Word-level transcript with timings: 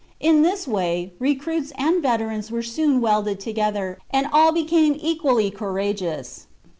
In 0.19 0.41
this 0.41 0.67
way, 0.67 1.13
recruits 1.19 1.71
and 1.77 2.01
veterans 2.01 2.49
were 2.49 2.63
soon 2.63 3.01
welded 3.01 3.39
together, 3.39 3.99
and 4.09 4.25
all 4.33 4.51
became 4.51 4.97
equally 4.99 5.51
courageous. 5.51 6.47